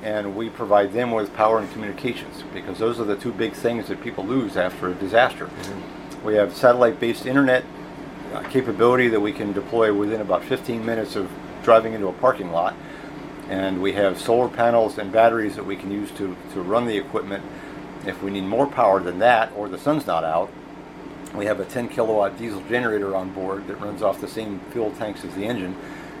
and 0.03 0.35
we 0.35 0.49
provide 0.49 0.91
them 0.91 1.11
with 1.11 1.33
power 1.33 1.59
and 1.59 1.71
communications 1.71 2.43
because 2.53 2.79
those 2.79 2.99
are 2.99 3.05
the 3.05 3.15
two 3.15 3.31
big 3.31 3.53
things 3.53 3.87
that 3.87 4.01
people 4.01 4.25
lose 4.25 4.57
after 4.57 4.89
a 4.89 4.93
disaster. 4.93 5.45
Mm-hmm. 5.45 6.06
We 6.27 6.35
have 6.35 6.53
satellite 6.57 6.99
based 6.99 7.25
internet 7.25 7.63
uh, 8.33 8.41
capability 8.49 9.07
that 9.07 9.21
we 9.21 9.31
can 9.31 9.53
deploy 9.53 9.93
within 9.93 10.19
about 10.19 10.43
15 10.43 10.85
minutes 10.85 11.15
of 11.15 11.31
driving 11.63 11.93
into 11.93 12.09
a 12.09 12.11
parking 12.11 12.51
lot 12.51 12.75
and 13.47 13.81
we 13.81 13.93
have 13.93 14.19
solar 14.19 14.49
panels 14.49 14.97
and 14.97 15.09
batteries 15.09 15.55
that 15.55 15.65
we 15.65 15.77
can 15.77 15.89
use 15.89 16.11
to, 16.17 16.35
to 16.51 16.61
run 16.61 16.85
the 16.85 16.97
equipment. 16.97 17.45
If 18.05 18.21
we 18.21 18.29
need 18.29 18.43
more 18.43 18.67
power 18.67 18.99
than 18.99 19.19
that, 19.19 19.53
or 19.55 19.69
the 19.69 19.77
sun's 19.77 20.05
not 20.05 20.25
out, 20.25 20.51
we 21.33 21.45
have 21.45 21.61
a 21.61 21.65
10 21.65 21.87
kilowatt 21.87 22.37
diesel 22.37 22.61
generator 22.67 23.15
on 23.15 23.29
board 23.29 23.65
that 23.67 23.79
runs 23.79 24.01
off 24.01 24.19
the 24.19 24.27
same 24.27 24.59
fuel 24.71 24.91
tanks 24.91 25.23
as 25.23 25.33
the 25.33 25.45
engine, 25.45 25.77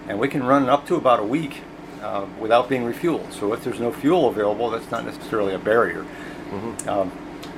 and 0.07 0.19
we 0.19 0.29
can 0.29 0.41
run 0.41 0.69
up 0.69 0.87
to 0.87 0.95
about 0.95 1.19
a 1.19 1.25
week 1.25 1.63
uh, 2.01 2.25
without 2.39 2.69
being 2.69 2.83
refueled. 2.83 3.33
So 3.33 3.51
if 3.51 3.61
there's 3.61 3.81
no 3.81 3.91
fuel 3.91 4.29
available, 4.29 4.69
that's 4.69 4.89
not 4.89 5.03
necessarily 5.03 5.53
a 5.53 5.59
barrier. 5.59 6.05
Mm-hmm. 6.49 6.87
Um, 6.87 7.11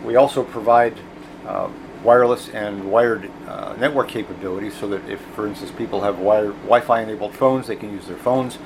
we 0.04 0.16
also 0.16 0.44
provide 0.44 0.96
uh, 1.46 1.70
wireless 2.04 2.50
and 2.50 2.92
wired 2.92 3.30
uh, 3.48 3.76
network 3.78 4.08
capabilities 4.08 4.76
so 4.76 4.88
that 4.88 5.08
if, 5.10 5.20
for 5.36 5.48
instance, 5.48 5.72
people 5.72 6.02
have 6.02 6.16
Wi-Fi 6.18 7.02
enabled 7.02 7.34
phones, 7.34 7.68
they 7.68 7.76
can 7.76 7.92
use 7.92 8.08
their 8.08 8.18
phones. 8.18 8.58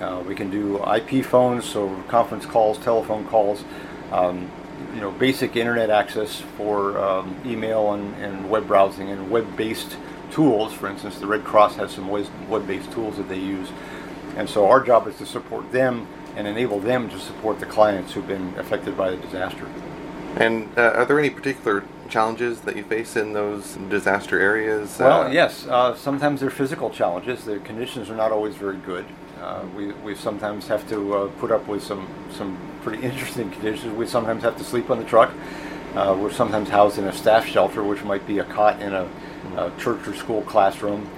Uh, 0.00 0.22
we 0.26 0.34
can 0.34 0.50
do 0.50 0.82
IP 0.84 1.24
phones, 1.24 1.64
so 1.64 2.02
conference 2.08 2.44
calls, 2.44 2.78
telephone 2.78 3.24
calls, 3.26 3.64
um, 4.12 4.50
you 4.92 5.00
know, 5.00 5.10
basic 5.12 5.56
internet 5.56 5.88
access 5.88 6.40
for 6.56 6.98
um, 6.98 7.36
email 7.46 7.94
and, 7.94 8.14
and, 8.16 8.50
web 8.50 8.66
browsing 8.66 9.08
and 9.10 9.30
web-based 9.30 9.96
tools. 10.30 10.72
For 10.72 10.88
instance, 10.88 11.18
the 11.18 11.26
Red 11.26 11.44
Cross 11.44 11.76
has 11.76 11.92
some 11.92 12.08
web-based 12.08 12.90
tools 12.92 13.16
that 13.16 13.28
they 13.28 13.38
use, 13.38 13.70
and 14.36 14.48
so 14.48 14.68
our 14.68 14.82
job 14.82 15.06
is 15.06 15.16
to 15.18 15.26
support 15.26 15.70
them 15.70 16.08
and 16.36 16.48
enable 16.48 16.80
them 16.80 17.08
to 17.08 17.18
support 17.18 17.60
the 17.60 17.66
clients 17.66 18.12
who've 18.12 18.26
been 18.26 18.52
affected 18.58 18.96
by 18.96 19.10
the 19.10 19.16
disaster. 19.16 19.68
And 20.36 20.68
uh, 20.76 20.90
are 20.94 21.04
there 21.04 21.20
any 21.20 21.30
particular 21.30 21.84
challenges 22.08 22.60
that 22.62 22.76
you 22.76 22.84
face 22.84 23.16
in 23.16 23.32
those 23.32 23.76
disaster 23.88 24.40
areas? 24.40 24.98
Well, 24.98 25.22
uh, 25.22 25.30
yes. 25.30 25.66
Uh, 25.66 25.94
sometimes 25.94 26.40
they're 26.40 26.50
physical 26.50 26.90
challenges. 26.90 27.44
The 27.44 27.58
conditions 27.60 28.10
are 28.10 28.16
not 28.16 28.32
always 28.32 28.54
very 28.54 28.78
good. 28.78 29.06
Uh, 29.40 29.62
we, 29.76 29.92
we 29.92 30.14
sometimes 30.14 30.66
have 30.68 30.88
to 30.88 31.14
uh, 31.14 31.28
put 31.38 31.50
up 31.50 31.66
with 31.66 31.82
some, 31.82 32.08
some 32.32 32.58
pretty 32.82 33.02
interesting 33.06 33.50
conditions. 33.50 33.94
We 33.94 34.06
sometimes 34.06 34.42
have 34.42 34.56
to 34.58 34.64
sleep 34.64 34.90
on 34.90 34.98
the 34.98 35.04
truck. 35.04 35.32
Uh, 35.94 36.16
we're 36.18 36.32
sometimes 36.32 36.68
housed 36.68 36.98
in 36.98 37.04
a 37.04 37.12
staff 37.12 37.46
shelter, 37.46 37.82
which 37.82 38.02
might 38.02 38.26
be 38.26 38.38
a 38.38 38.44
cot 38.44 38.80
in 38.80 38.92
a, 38.92 39.08
a 39.56 39.72
church 39.78 40.06
or 40.08 40.14
school 40.14 40.42
classroom. 40.42 41.08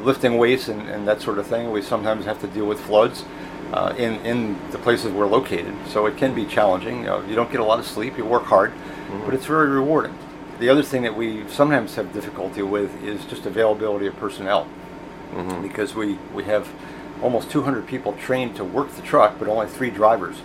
Lifting 0.00 0.38
weights 0.38 0.68
and, 0.68 0.88
and, 0.88 1.06
that 1.06 1.20
sort 1.20 1.38
of 1.38 1.46
thing. 1.46 1.70
We 1.70 1.82
sometimes 1.82 2.24
have 2.24 2.40
to 2.40 2.46
deal 2.48 2.66
with 2.66 2.80
floods 2.80 3.24
uh, 3.72 3.94
in, 3.96 4.14
in 4.26 4.70
the 4.70 4.78
places 4.78 5.12
we're 5.12 5.26
located. 5.26 5.74
So 5.88 6.06
it 6.06 6.16
can 6.16 6.34
be 6.34 6.46
challenging. 6.46 7.04
You 7.04 7.34
don't 7.34 7.50
get 7.50 7.60
a 7.60 7.64
lot 7.64 7.78
of 7.78 7.86
sleep, 7.86 8.18
you 8.18 8.24
work 8.24 8.44
hard, 8.44 8.72
mm-hmm. 8.72 9.24
but 9.24 9.34
it's 9.34 9.46
very 9.46 9.68
rewarding. 9.68 10.16
The 10.60 10.68
other 10.68 10.82
thing 10.82 11.02
that 11.02 11.16
we 11.16 11.46
sometimes 11.48 11.94
have 11.96 12.12
difficulty 12.12 12.62
with 12.62 13.02
is 13.02 13.24
just 13.24 13.44
availability 13.46 14.06
of 14.06 14.16
personnel. 14.16 14.66
because 15.62 15.94
we, 15.96 16.14
we 16.32 16.44
have 16.44 16.68
almost 17.22 17.50
200 17.50 17.86
people 17.86 18.12
trained 18.14 18.54
to 18.56 18.64
work 18.64 18.90
the 18.92 19.02
truck, 19.02 19.36
but 19.38 19.48
only 19.48 19.66
three 19.66 19.90
drivers. 19.90 20.36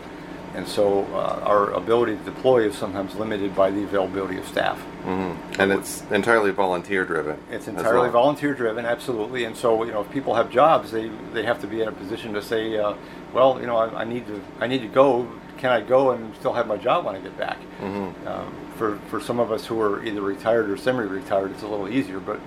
And 0.55 0.67
so 0.67 1.05
uh, 1.13 1.41
our 1.45 1.71
ability 1.73 2.17
to 2.17 2.23
deploy 2.23 2.67
is 2.67 2.75
sometimes 2.75 3.13
limited 3.15 3.55
by 3.55 3.69
the 3.69 3.83
availability 3.83 4.37
of 4.39 4.47
staff. 4.47 4.83
And 5.05 5.71
it's 5.71 6.01
entirely 6.11 6.51
volunteer 6.51 7.05
driven. 7.05 7.37
It's 7.51 7.67
entirely 7.67 8.09
well. 8.09 8.11
volunteer 8.11 8.53
driven, 8.55 8.85
absolutely. 8.85 9.43
And 9.43 9.55
so, 9.55 9.83
you 9.83 9.91
know, 9.91 10.01
if 10.01 10.11
people 10.11 10.33
have 10.35 10.49
jobs, 10.49 10.91
they, 10.91 11.09
they 11.33 11.43
have 11.43 11.61
to 11.61 11.67
be 11.67 11.81
in 11.81 11.87
a 11.87 11.91
position 11.91 12.33
to 12.33 12.41
say, 12.41 12.77
uh, 12.77 12.95
well, 13.33 13.59
you 13.61 13.67
know, 13.67 13.77
I, 13.77 14.01
I 14.01 14.03
need 14.05 14.25
to 14.27 14.41
I 14.59 14.65
need 14.67 14.81
to 14.81 14.87
go. 14.87 15.27
Can 15.59 15.71
I 15.71 15.81
go 15.81 16.11
and 16.11 16.33
still 16.37 16.53
have 16.53 16.67
my 16.67 16.77
job 16.77 17.05
when 17.05 17.15
I 17.15 17.19
get 17.19 17.37
back? 17.37 17.57
Mm-hmm. 17.81 18.27
Um, 18.27 18.55
for 18.77 18.97
for 19.09 19.19
some 19.19 19.39
of 19.39 19.51
us 19.51 19.65
who 19.65 19.79
are 19.81 20.03
either 20.05 20.21
retired 20.21 20.69
or 20.69 20.77
semi-retired, 20.77 21.51
it's 21.51 21.63
a 21.63 21.67
little 21.67 21.89
easier. 21.89 22.21
But 22.21 22.39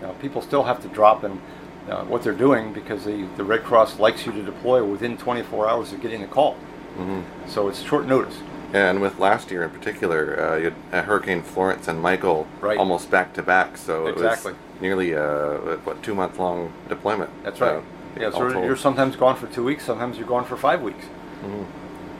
you 0.00 0.06
know, 0.08 0.12
people 0.14 0.42
still 0.42 0.64
have 0.64 0.82
to 0.82 0.88
drop 0.88 1.22
in 1.22 1.40
uh, 1.88 2.04
what 2.06 2.24
they're 2.24 2.32
doing 2.32 2.72
because 2.72 3.04
the, 3.04 3.28
the 3.36 3.44
Red 3.44 3.62
Cross 3.62 4.00
likes 4.00 4.26
you 4.26 4.32
to 4.32 4.42
deploy 4.42 4.84
within 4.84 5.16
24 5.16 5.68
hours 5.68 5.92
of 5.92 6.00
getting 6.02 6.24
a 6.24 6.26
call. 6.26 6.54
Mm-hmm. 6.98 7.48
So 7.48 7.68
it's 7.68 7.80
short 7.82 8.06
notice. 8.06 8.36
And 8.72 9.00
with 9.00 9.20
last 9.20 9.52
year 9.52 9.62
in 9.62 9.70
particular, 9.70 10.40
uh, 10.40 10.56
you 10.56 10.64
had 10.64 10.74
uh, 10.92 11.02
Hurricane 11.02 11.42
Florence 11.42 11.86
and 11.86 12.00
Michael 12.02 12.48
Right. 12.60 12.76
almost 12.76 13.12
back 13.12 13.32
to 13.34 13.42
back. 13.44 13.76
So 13.76 14.08
Exactly. 14.08 14.52
it 14.52 14.56
was 14.56 14.80
nearly 14.82 15.12
a 15.12 15.78
what 15.84 16.02
two 16.02 16.16
month 16.16 16.40
long 16.40 16.72
deployment. 16.88 17.30
That's 17.44 17.60
right. 17.60 17.76
uh, 17.76 17.82
yeah, 18.18 18.30
so 18.30 18.64
you're 18.64 18.76
sometimes 18.76 19.14
gone 19.14 19.36
for 19.36 19.46
two 19.46 19.62
weeks, 19.62 19.84
sometimes 19.84 20.18
you're 20.18 20.26
gone 20.26 20.44
for 20.44 20.56
five 20.56 20.82
weeks. 20.82 21.04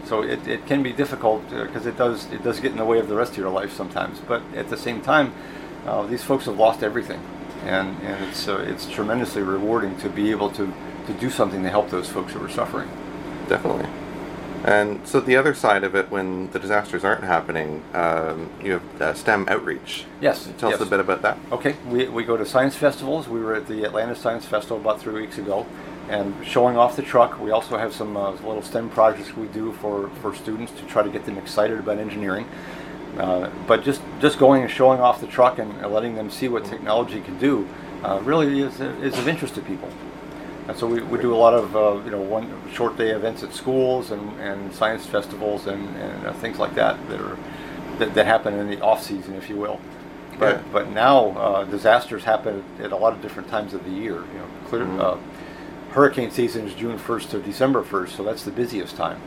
So 0.07 0.23
it, 0.23 0.47
it 0.47 0.67
can 0.67 0.83
be 0.83 0.93
difficult 0.93 1.49
because 1.51 1.87
it 1.87 1.97
does 1.97 2.31
it 2.33 2.43
does 2.43 2.61
get 2.61 2.71
in 2.71 2.79
the 2.79 2.85
way 2.85 2.99
of 2.99 3.09
the 3.09 3.17
rest 3.17 3.33
of 3.33 3.39
your 3.39 3.51
life 3.51 3.73
sometimes. 3.73 4.21
But 4.21 4.43
at 4.55 4.69
the 4.69 4.77
same 4.77 5.01
time, 5.03 5.35
uh, 5.85 6.07
these 6.07 6.23
folks 6.23 6.45
have 6.47 6.57
lost 6.57 6.83
everything, 6.83 7.21
and 7.65 8.01
and 8.03 8.25
it's 8.25 8.47
uh, 8.47 8.59
it's 8.59 8.87
tremendously 8.87 9.43
rewarding 9.43 9.97
to 9.99 10.09
be 10.09 10.31
able 10.31 10.51
to 10.51 10.73
to 11.07 11.13
do 11.15 11.29
something 11.29 11.63
to 11.63 11.71
help 11.71 11.91
those 11.91 12.09
folks 12.09 12.33
who 12.33 12.45
are 12.45 12.49
suffering. 12.49 12.89
Definitely. 13.49 13.89
And 14.65 15.07
so 15.07 15.21
the 15.21 15.37
other 15.37 15.55
side 15.55 15.85
of 15.85 15.95
it, 15.95 16.11
when 16.11 16.51
the 16.51 16.59
disasters 16.59 17.05
aren't 17.05 17.23
happening, 17.23 17.85
um, 17.95 18.51
you 18.61 18.73
have 18.73 19.03
uh, 19.03 19.15
STEM 19.15 19.47
outreach. 19.49 20.07
Yes. 20.21 20.49
Tell 20.59 20.71
yes. 20.71 20.81
us 20.81 20.87
a 20.87 20.91
bit 20.91 20.99
about 20.99 21.23
that. 21.23 21.39
Okay, 21.53 21.77
we, 21.87 22.09
we 22.09 22.25
go 22.25 22.37
to 22.37 22.45
science 22.45 22.75
festivals. 22.75 23.29
We 23.29 23.39
were 23.39 23.55
at 23.55 23.69
the 23.69 23.85
Atlanta 23.85 24.17
Science 24.17 24.45
Festival 24.45 24.79
about 24.79 25.01
three 25.01 25.21
weeks 25.21 25.39
ago 25.39 25.67
and 26.09 26.35
showing 26.47 26.77
off 26.77 26.97
the 26.97 27.03
truck. 27.03 27.41
We 27.41 27.51
also 27.51 27.77
have 27.77 27.93
some 27.93 28.17
uh, 28.17 28.31
little 28.33 28.63
STEM 28.63 28.91
projects 28.91 29.37
we 29.37 29.49
do 29.49 29.73
for, 29.75 30.09
for 30.23 30.35
students 30.35 30.73
to 30.73 30.83
try 30.83 31.03
to 31.03 31.11
get 31.11 31.25
them 31.25 31.39
excited 31.39 31.79
about 31.79 31.99
engineering. 31.99 32.47
Uh, 33.19 33.51
but 33.67 33.83
just, 33.83 34.03
just 34.21 34.39
going 34.39 34.63
and 34.63 34.71
showing 34.71 35.01
off 35.01 35.21
the 35.21 35.27
truck 35.27 35.59
and, 35.59 35.81
letting 35.91 36.15
them 36.15 36.31
see 36.31 36.49
what 36.49 36.65
technology 36.65 37.21
can 37.21 37.39
do 37.39 37.67
uh, 38.05 38.21
really 38.23 38.61
is, 38.61 38.81
is 38.81 39.19
of 39.19 39.27
interest 39.27 39.55
to 39.55 39.63
people. 39.63 39.91
And 40.69 40.77
so 40.77 40.87
we, 40.87 41.01
we 41.03 41.19
do 41.21 41.33
a 41.33 41.37
lot 41.37 41.55
of 41.55 41.77
uh, 41.77 42.05
you 42.05 42.11
know 42.11 42.21
one 42.21 42.53
short 42.73 42.97
day 42.97 43.11
events 43.11 43.43
at 43.45 43.53
schools 43.53 44.11
and, 44.11 44.41
and 44.41 44.75
science 44.75 45.07
festivals 45.07 45.67
and, 45.69 45.97
and 45.97 46.27
uh, 46.27 46.33
things 46.35 46.59
like 46.59 46.75
that 46.75 46.97
that 47.09 47.21
are 47.21 47.39
that, 47.99 48.15
that 48.15 48.27
happen 48.27 48.55
in 48.55 48.69
the 48.69 48.81
off 48.81 49.03
season, 49.03 49.35
if 49.35 49.49
you 49.49 49.57
will. 49.57 49.81
But 50.39 50.57
Yeah. 50.57 50.63
but 50.73 50.91
now 50.91 51.29
uh, 51.39 51.65
disasters 51.65 52.25
happen 52.25 52.65
at 52.81 52.93
a 52.93 52.97
lot 52.97 53.13
of 53.13 53.23
different 53.23 53.49
times 53.49 53.75
of 53.75 53.85
the 53.85 53.91
year. 53.91 54.15
You 54.15 54.39
know, 54.39 54.49
clear, 54.69 55.01
uh, 55.01 55.17
hurricane 55.97 56.31
season 56.31 56.69
is 56.69 56.75
June 56.75 56.99
1st 56.99 57.31
to 57.31 57.39
December 57.41 57.83
1st, 57.83 58.11
so 58.11 58.23
that's 58.23 58.45
the 58.45 58.51
busiest 58.51 58.97
time. 58.97 59.19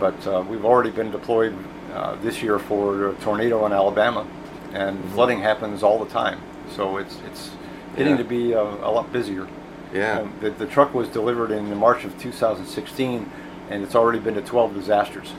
But 0.00 0.26
uh, 0.26 0.44
we've 0.48 0.64
already 0.64 0.90
been 0.90 1.12
deployed 1.12 1.54
uh, 1.94 2.16
this 2.16 2.42
year 2.42 2.58
for 2.58 3.10
a 3.10 3.14
tornado 3.14 3.64
in 3.66 3.72
Alabama, 3.72 4.26
and 4.72 4.98
flooding 5.12 5.38
happens 5.40 5.84
all 5.84 6.04
the 6.04 6.10
time. 6.10 6.40
So 6.74 6.96
it's 6.96 7.16
it's 7.28 7.50
getting 7.96 8.14
Yeah. 8.16 8.22
to 8.22 8.24
be 8.24 8.54
uh, 8.54 8.62
a 8.62 8.90
lot 8.90 9.12
busier. 9.12 9.46
Yeah. 9.94 10.18
Um, 10.20 10.32
the, 10.40 10.50
the 10.50 10.66
truck 10.66 10.92
was 10.94 11.08
delivered 11.08 11.52
in 11.52 11.72
March 11.76 12.04
of 12.04 12.18
2016, 12.18 13.30
and 13.70 13.82
it's 13.84 13.94
already 13.94 14.18
been 14.18 14.34
to 14.34 14.42
12 14.42 14.74
disasters 14.74 15.32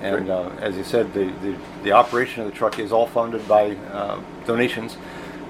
And 0.00 0.30
uh, 0.30 0.50
as 0.60 0.76
you 0.76 0.84
said, 0.84 1.12
the, 1.12 1.26
the, 1.42 1.56
the 1.82 1.92
operation 1.92 2.42
of 2.42 2.50
the 2.50 2.56
truck 2.56 2.78
is 2.78 2.92
all 2.92 3.06
funded 3.06 3.46
by 3.46 3.76
uh, 3.92 4.18
donations. 4.46 4.96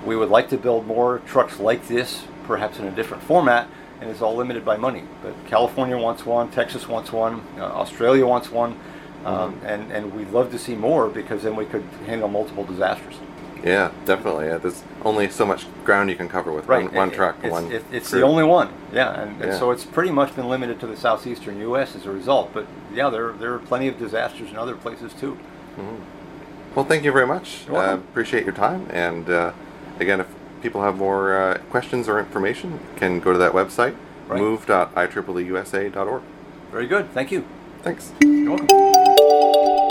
We 0.04 0.16
would 0.16 0.30
like 0.30 0.48
to 0.48 0.56
build 0.56 0.86
more 0.86 1.20
trucks 1.26 1.60
like 1.60 1.86
this, 1.86 2.24
perhaps 2.44 2.80
in 2.80 2.86
a 2.86 2.90
different 2.90 3.22
format, 3.22 3.68
and 4.00 4.10
it's 4.10 4.22
all 4.22 4.34
limited 4.34 4.64
by 4.64 4.76
money. 4.76 5.04
But 5.22 5.34
California 5.46 5.96
wants 5.96 6.26
one, 6.26 6.50
Texas 6.50 6.88
wants 6.88 7.12
one, 7.12 7.42
uh, 7.58 7.66
Australia 7.66 8.26
wants 8.26 8.50
one, 8.50 8.76
um, 9.24 9.60
and, 9.64 9.90
and 9.92 10.14
we'd 10.14 10.30
love 10.30 10.50
to 10.52 10.58
see 10.58 10.74
more 10.74 11.08
because 11.08 11.42
then 11.42 11.56
we 11.56 11.64
could 11.66 11.84
handle 12.06 12.28
multiple 12.28 12.64
disasters. 12.64 13.14
Yeah, 13.62 13.90
definitely. 14.06 14.46
Yeah, 14.46 14.56
there's 14.56 14.82
only 15.04 15.28
so 15.28 15.44
much 15.44 15.66
ground 15.84 16.08
you 16.08 16.16
can 16.16 16.28
cover 16.30 16.50
with 16.50 16.66
Right. 16.66 16.84
one, 16.84 16.94
one 16.94 17.08
It- 17.10 17.14
truck. 17.14 17.36
It's, 17.42 17.50
one 17.52 17.70
it- 17.70 17.84
it's 17.92 18.08
crew. 18.10 18.20
the 18.20 18.26
only 18.26 18.44
one. 18.44 18.70
Yeah, 18.92 19.12
and, 19.20 19.42
and 19.42 19.52
Yeah. 19.52 19.58
so 19.58 19.70
it's 19.70 19.84
pretty 19.84 20.10
much 20.10 20.34
been 20.34 20.48
limited 20.48 20.80
to 20.80 20.86
the 20.86 20.96
southeastern 20.96 21.58
U.S. 21.60 21.94
as 21.94 22.06
a 22.06 22.10
result. 22.10 22.52
But 22.54 22.66
yeah, 22.94 23.10
there 23.10 23.32
there 23.32 23.52
are 23.52 23.58
plenty 23.58 23.86
of 23.88 23.98
disasters 23.98 24.50
in 24.50 24.56
other 24.56 24.74
places 24.76 25.12
too. 25.12 25.36
Well, 26.74 26.84
thank 26.86 27.04
you 27.04 27.12
very 27.12 27.26
much. 27.26 27.66
Uh, 27.68 27.98
appreciate 28.10 28.44
your 28.44 28.54
time. 28.54 28.86
And 28.90 29.28
uh, 29.28 29.52
again, 29.98 30.20
if 30.20 30.26
people 30.62 30.82
have 30.82 30.96
more 30.96 31.36
uh, 31.36 31.58
questions 31.70 32.08
or 32.08 32.18
information, 32.18 32.78
can 32.96 33.20
go 33.20 33.32
to 33.32 33.38
that 33.38 33.52
website, 33.52 33.94
Right. 34.28 34.40
move.ieeeusa.org. 34.40 36.22
Very 36.70 36.86
good. 36.86 37.10
Thank 37.12 37.30
you. 37.32 37.44
Thanks. 37.82 38.12
You're 38.22 38.50
welcome. 38.56 38.89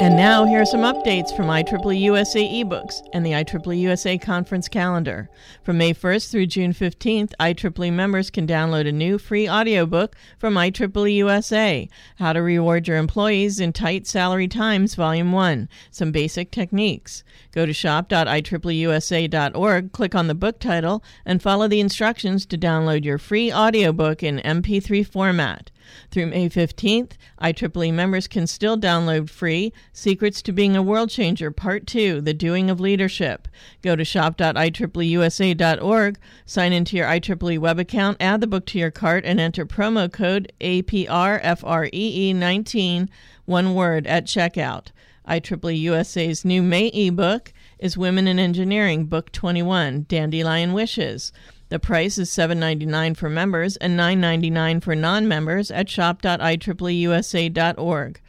And 0.02 0.16
now 0.16 0.46
here 0.46 0.62
are 0.62 0.66
some 0.66 0.80
updates 0.80 1.36
from 1.36 1.48
IEEE 1.48 2.00
USA 2.00 2.64
ebooks 2.64 3.06
and 3.12 3.26
the 3.26 3.32
IEEE 3.32 3.82
USA 3.82 4.18
conference 4.18 4.70
calendar. 4.70 5.30
From 5.62 5.78
May 5.78 5.94
1st 5.94 6.32
through 6.32 6.46
June 6.46 6.72
15th, 6.72 7.34
IEEE 7.38 7.92
members 7.92 8.30
can 8.30 8.48
download 8.48 8.88
a 8.88 8.94
new 8.94 9.18
free 9.18 9.50
audiobook 9.50 10.16
from 10.38 10.54
IEEE 10.54 11.16
USA, 11.16 11.90
How 12.16 12.32
to 12.32 12.42
Reward 12.42 12.88
Your 12.88 12.96
Employees 12.96 13.60
in 13.60 13.74
Tight 13.74 14.08
Salary 14.08 14.48
Times, 14.48 14.96
Volume 14.96 15.34
1, 15.34 15.68
Some 15.92 16.14
Basic 16.14 16.50
Techniques. 16.50 17.26
Go 17.52 17.66
to 17.66 17.74
shop.ieeeusa.org, 17.74 19.92
click 19.92 20.16
on 20.16 20.28
the 20.28 20.36
book 20.36 20.60
title, 20.60 21.04
and 21.26 21.44
follow 21.44 21.68
the 21.68 21.82
instructions 21.82 22.46
to 22.46 22.58
download 22.58 23.04
your 23.04 23.18
free 23.18 23.52
audiobook 23.52 24.24
in 24.24 24.40
MP3 24.46 25.06
format. 25.06 25.72
Through 26.12 26.28
May 26.28 26.50
15th, 26.50 27.14
IEEE 27.42 27.94
members 27.94 28.28
can 28.28 28.46
still 28.48 28.78
download 28.78 29.30
free 29.30 29.72
Secrets 29.94 30.42
to 30.44 30.52
Being 30.52 30.76
a 30.76 30.82
World 30.82 31.10
Changer 31.10 31.52
Part 31.52 31.88
2 31.88 32.20
The 32.22 32.34
Doing 32.34 32.70
of 32.70 32.80
Leadership. 32.80 33.48
Go 33.82 33.96
to 33.96 34.06
shop.ieeeusa.org, 34.06 36.18
sign 36.46 36.74
into 36.74 36.98
your 36.98 37.08
IEEE 37.08 37.60
web 37.60 37.80
account, 37.80 38.18
add 38.20 38.42
the 38.42 38.48
book 38.48 38.66
to 38.68 38.80
your 38.80 38.92
cart, 38.92 39.24
and 39.26 39.40
enter 39.40 39.66
promo 39.66 40.12
code 40.12 40.52
APRFREE19, 40.62 43.10
one 43.46 43.74
word, 43.74 44.06
at 44.08 44.26
checkout. 44.26 44.88
IEEE 45.28 45.80
USA's 45.80 46.44
new 46.44 46.64
May 46.64 46.88
ebook 46.88 47.54
is 47.78 47.98
Women 47.98 48.28
in 48.28 48.40
Engineering, 48.40 49.06
Book 49.06 49.32
21 49.32 50.06
Dandelion 50.08 50.74
Wishes. 50.74 51.32
The 51.70 51.80
price 51.80 52.18
is 52.18 52.30
$7.99 52.32 53.16
for 53.16 53.30
members 53.30 53.78
and 53.78 53.98
$9.99 53.98 54.84
for 54.84 54.96
non 54.96 55.26
members 55.28 55.72
at 55.72 55.90
shop.ieeeusa.org. 55.90 58.22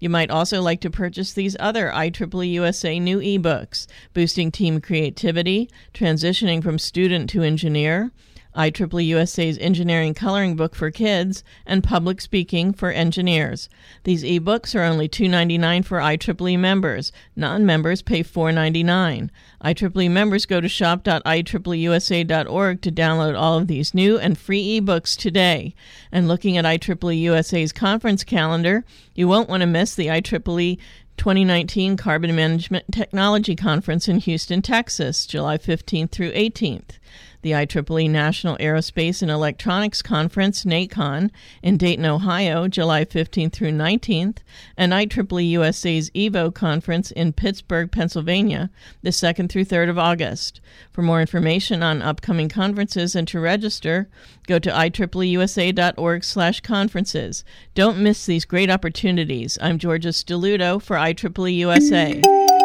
You 0.00 0.08
might 0.08 0.30
also 0.30 0.62
like 0.62 0.80
to 0.82 0.90
purchase 0.90 1.32
these 1.32 1.56
other 1.58 1.90
IEEE 1.90 2.52
USA 2.52 3.00
new 3.00 3.18
ebooks 3.18 3.88
Boosting 4.14 4.52
Team 4.52 4.80
Creativity, 4.80 5.68
Transitioning 5.92 6.62
from 6.62 6.78
Student 6.78 7.28
to 7.30 7.42
Engineer, 7.42 8.12
IEEE 8.56 9.06
USA's 9.06 9.58
Engineering 9.58 10.14
Coloring 10.14 10.56
Book 10.56 10.74
for 10.74 10.90
Kids, 10.90 11.44
and 11.66 11.84
Public 11.84 12.20
Speaking 12.20 12.72
for 12.72 12.90
Engineers. 12.90 13.68
These 14.04 14.24
ebooks 14.24 14.74
are 14.74 14.82
only 14.82 15.08
$2.99 15.08 15.84
for 15.84 15.98
IEEE 15.98 16.58
members. 16.58 17.12
Non 17.36 17.66
members 17.66 18.02
pay 18.02 18.22
$4.99. 18.22 19.30
IEEE 19.64 20.10
members 20.10 20.46
go 20.46 20.60
to 20.60 20.68
shop.ieeeusa.org 20.68 22.82
to 22.82 22.92
download 22.92 23.38
all 23.38 23.58
of 23.58 23.66
these 23.66 23.94
new 23.94 24.18
and 24.18 24.38
free 24.38 24.80
ebooks 24.80 25.16
today. 25.16 25.74
And 26.10 26.26
looking 26.26 26.56
at 26.56 26.64
IEEE 26.64 27.20
USA's 27.20 27.72
conference 27.72 28.24
calendar, 28.24 28.84
you 29.14 29.28
won't 29.28 29.48
want 29.48 29.60
to 29.60 29.66
miss 29.66 29.94
the 29.94 30.06
IEEE 30.06 30.78
2019 31.18 31.96
Carbon 31.96 32.34
Management 32.34 32.86
Technology 32.92 33.56
Conference 33.56 34.08
in 34.08 34.20
Houston, 34.20 34.62
Texas, 34.62 35.26
July 35.26 35.58
15th 35.58 36.10
through 36.10 36.32
18th. 36.32 36.98
The 37.42 37.52
IEEE 37.52 38.10
National 38.10 38.56
Aerospace 38.58 39.22
and 39.22 39.30
Electronics 39.30 40.02
Conference, 40.02 40.64
NAECON, 40.64 41.30
in 41.62 41.76
Dayton, 41.76 42.04
Ohio, 42.04 42.68
July 42.68 43.04
15th 43.04 43.52
through 43.52 43.70
19th, 43.70 44.38
and 44.76 44.92
IEEE 44.92 45.50
USA's 45.50 46.10
EVO 46.10 46.52
Conference 46.54 47.10
in 47.12 47.32
Pittsburgh, 47.32 47.90
Pennsylvania, 47.90 48.70
the 49.02 49.10
2nd 49.10 49.48
through 49.48 49.64
3rd 49.64 49.90
of 49.90 49.98
August. 49.98 50.60
For 50.90 51.02
more 51.02 51.20
information 51.20 51.82
on 51.82 52.02
upcoming 52.02 52.48
conferences 52.48 53.14
and 53.14 53.28
to 53.28 53.40
register, 53.40 54.08
go 54.46 54.58
to 54.58 54.70
ieeeusa.org 54.70 56.24
slash 56.24 56.60
conferences. 56.60 57.44
Don't 57.74 57.98
miss 57.98 58.26
these 58.26 58.44
great 58.44 58.70
opportunities. 58.70 59.58
I'm 59.60 59.78
Georgia 59.78 60.08
Stelluto 60.08 60.82
for 60.82 60.96
IEEE 60.96 61.56
USA. 61.56 62.57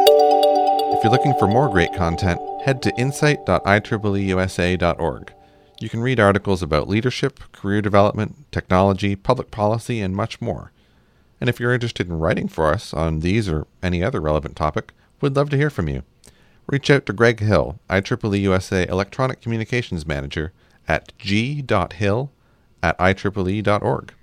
If 1.04 1.08
you're 1.08 1.18
looking 1.18 1.38
for 1.38 1.50
more 1.50 1.68
great 1.68 1.94
content, 1.94 2.40
head 2.62 2.82
to 2.84 2.98
insight.ieeeusa.org. 2.98 5.34
You 5.82 5.90
can 5.90 6.00
read 6.00 6.18
articles 6.18 6.64
about 6.64 6.88
leadership, 6.88 7.42
career 7.52 7.82
development, 7.82 8.50
technology, 8.54 9.18
public 9.18 9.52
policy, 9.52 10.00
and 10.00 10.16
much 10.16 10.40
more. 10.40 10.72
And 11.42 11.50
if 11.50 11.60
you're 11.60 11.74
interested 11.74 12.08
in 12.08 12.20
writing 12.20 12.48
for 12.48 12.72
us 12.72 12.94
on 12.94 13.20
these 13.20 13.50
or 13.50 13.68
any 13.84 14.02
other 14.02 14.22
relevant 14.22 14.56
topic, 14.56 14.94
we'd 15.20 15.36
love 15.36 15.50
to 15.50 15.58
hear 15.58 15.70
from 15.70 15.90
you. 15.90 16.04
Reach 16.68 16.90
out 16.90 17.06
to 17.08 17.12
Greg 17.12 17.42
Hill, 17.42 17.80
IEEE 17.90 18.88
Electronic 18.88 19.42
Communications 19.42 20.08
Manager, 20.08 20.54
at 20.88 21.12
g.hill 21.18 22.32
at 22.82 22.98
ieee.org. 22.98 24.14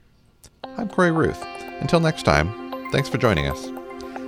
I'm 0.79 0.89
Corey 0.89 1.13
Ruth. 1.13 1.45
Until 1.83 2.01
next 2.01 2.23
time, 2.23 2.91
thanks 2.91 3.11
for 3.11 3.19
joining 3.19 3.49
us. 3.49 3.80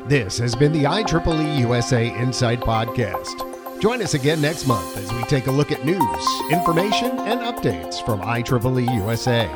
This 0.07 0.37
has 0.39 0.57
been 0.57 0.73
the 0.73 0.83
IEEE 0.83 1.61
USA 1.61 2.09
Insight 2.19 2.61
Podcast. 2.61 3.81
Join 3.81 4.03
us 4.03 4.15
again 4.15 4.41
next 4.41 4.67
month 4.67 4.97
as 4.97 5.13
we 5.13 5.23
take 5.25 5.47
a 5.47 5.51
look 5.51 5.71
at 5.71 5.85
news, 5.85 6.27
information, 6.51 7.11
and 7.21 7.41
updates 7.41 8.05
from 8.05 8.21
IEEE 8.21 8.97
USA. 8.97 9.49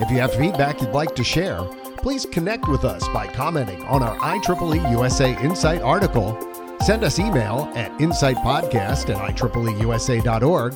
If 0.00 0.10
you 0.10 0.18
have 0.18 0.32
feedback 0.34 0.80
you'd 0.80 0.92
like 0.92 1.14
to 1.14 1.22
share, 1.22 1.62
please 1.98 2.24
connect 2.24 2.68
with 2.68 2.84
us 2.86 3.06
by 3.08 3.26
commenting 3.26 3.84
on 3.84 4.02
our 4.02 4.16
IEEE 4.16 4.90
USA 4.92 5.38
Insight 5.42 5.82
article. 5.82 6.38
Send 6.80 7.04
us 7.04 7.18
email 7.18 7.70
at 7.74 7.92
insightpodcast 7.98 9.14
at 9.14 9.36
IEEEUSA.org. 9.36 10.74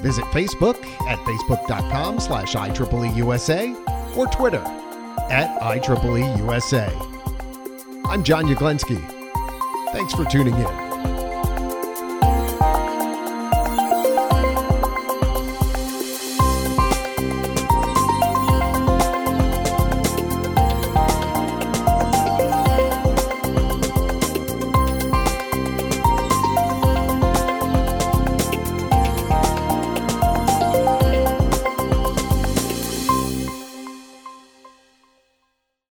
Visit 0.00 0.24
Facebook 0.24 0.82
at 1.06 1.18
facebook.com 1.18 2.18
slash 2.18 2.54
IEEEUSA 2.54 4.16
or 4.16 4.26
Twitter 4.28 4.64
at 5.30 5.60
IEEEUSA. 5.60 7.11
I'm 8.12 8.22
John 8.22 8.44
Yaglenski. 8.44 9.00
Thanks 9.94 10.12
for 10.12 10.26
tuning 10.26 10.54
in. 10.54 10.91